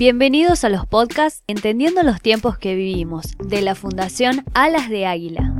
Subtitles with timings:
[0.00, 5.52] Bienvenidos a los podcasts Entendiendo los tiempos que vivimos, de la Fundación Alas de Águila.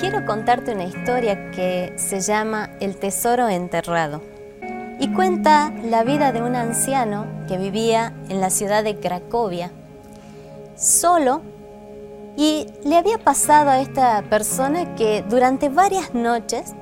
[0.00, 4.20] Quiero contarte una historia que se llama El Tesoro Enterrado
[4.98, 9.70] y cuenta la vida de un anciano que vivía en la ciudad de Cracovia,
[10.76, 11.42] solo,
[12.36, 16.74] y le había pasado a esta persona que durante varias noches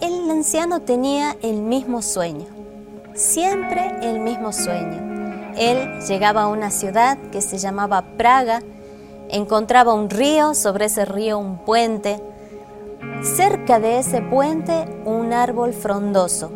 [0.00, 2.63] el anciano tenía el mismo sueño,
[3.14, 5.52] siempre el mismo sueño.
[5.56, 8.60] Él llegaba a una ciudad que se llamaba Praga,
[9.28, 12.20] encontraba un río, sobre ese río un puente,
[13.22, 16.50] cerca de ese puente un árbol frondoso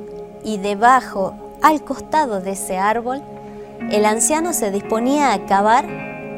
[0.45, 3.23] y debajo, al costado de ese árbol,
[3.91, 5.87] el anciano se disponía a cavar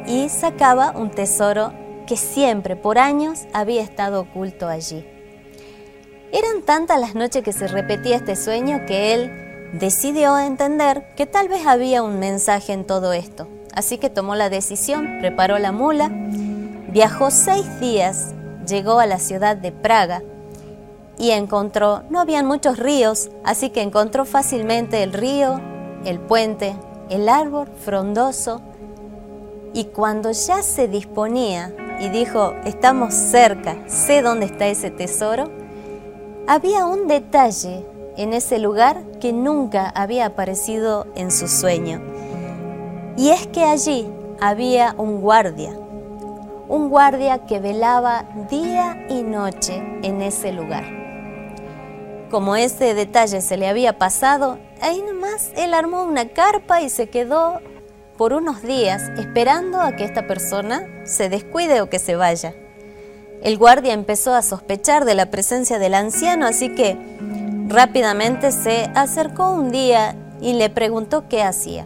[0.07, 1.73] y sacaba un tesoro
[2.07, 5.05] que siempre, por años, había estado oculto allí.
[6.31, 11.47] Eran tantas las noches que se repetía este sueño que él decidió entender que tal
[11.47, 13.47] vez había un mensaje en todo esto.
[13.73, 16.09] Así que tomó la decisión, preparó la mula,
[16.89, 18.33] viajó seis días,
[18.67, 20.21] llegó a la ciudad de Praga
[21.17, 25.61] y encontró, no habían muchos ríos, así que encontró fácilmente el río,
[26.03, 26.75] el puente,
[27.09, 28.61] el árbol frondoso
[29.73, 35.49] y cuando ya se disponía y dijo, estamos cerca, sé dónde está ese tesoro,
[36.47, 37.85] había un detalle
[38.17, 42.01] en ese lugar que nunca había aparecido en su sueño.
[43.17, 44.09] Y es que allí
[44.39, 45.77] había un guardia,
[46.67, 50.85] un guardia que velaba día y noche en ese lugar.
[52.29, 57.09] Como ese detalle se le había pasado, ahí nomás él armó una carpa y se
[57.09, 57.59] quedó
[58.17, 62.53] por unos días esperando a que esta persona se descuide o que se vaya.
[63.43, 66.97] El guardia empezó a sospechar de la presencia del anciano, así que
[67.71, 71.85] rápidamente se acercó un día y le preguntó qué hacía.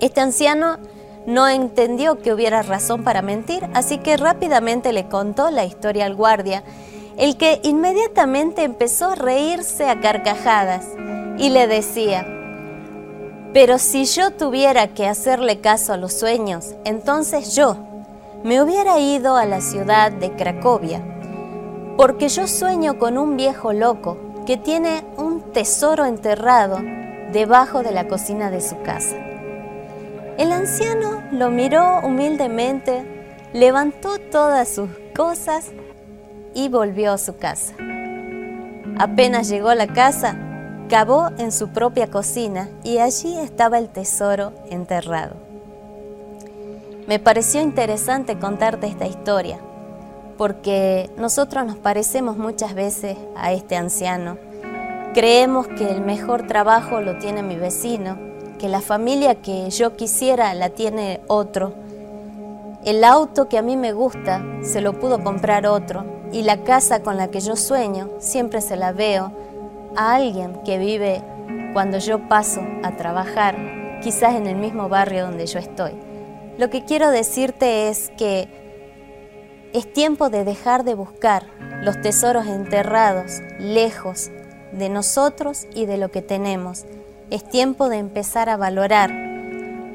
[0.00, 0.78] Este anciano
[1.26, 6.14] no entendió que hubiera razón para mentir, así que rápidamente le contó la historia al
[6.14, 6.62] guardia,
[7.16, 10.84] el que inmediatamente empezó a reírse a carcajadas
[11.38, 12.26] y le decía,
[13.52, 17.76] pero si yo tuviera que hacerle caso a los sueños, entonces yo,
[18.42, 21.02] me hubiera ido a la ciudad de Cracovia,
[21.96, 26.80] porque yo sueño con un viejo loco que tiene un tesoro enterrado
[27.32, 29.16] debajo de la cocina de su casa.
[30.36, 33.04] El anciano lo miró humildemente,
[33.52, 35.66] levantó todas sus cosas
[36.54, 37.74] y volvió a su casa.
[38.98, 40.36] Apenas llegó a la casa,
[40.88, 45.36] cavó en su propia cocina y allí estaba el tesoro enterrado.
[47.06, 49.58] Me pareció interesante contarte esta historia,
[50.36, 54.36] porque nosotros nos parecemos muchas veces a este anciano.
[55.14, 58.18] Creemos que el mejor trabajo lo tiene mi vecino,
[58.58, 61.72] que la familia que yo quisiera la tiene otro.
[62.84, 67.02] El auto que a mí me gusta se lo pudo comprar otro y la casa
[67.02, 69.32] con la que yo sueño siempre se la veo
[69.96, 71.22] a alguien que vive
[71.72, 75.92] cuando yo paso a trabajar, quizás en el mismo barrio donde yo estoy.
[76.58, 78.63] Lo que quiero decirte es que
[79.74, 81.46] es tiempo de dejar de buscar
[81.82, 84.30] los tesoros enterrados lejos
[84.70, 86.84] de nosotros y de lo que tenemos.
[87.30, 89.10] Es tiempo de empezar a valorar,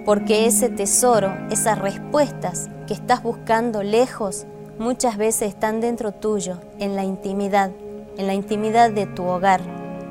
[0.04, 4.46] porque ese tesoro, esas respuestas que estás buscando lejos,
[4.80, 7.72] muchas veces están dentro tuyo, en la intimidad,
[8.18, 9.62] en la intimidad de tu hogar,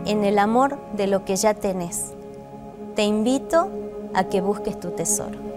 [0.07, 2.15] en el amor de lo que ya tenés.
[2.97, 3.69] Te invito
[4.15, 5.48] a que busques tu tesoro.